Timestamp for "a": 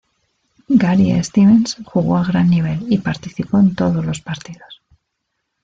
2.17-2.23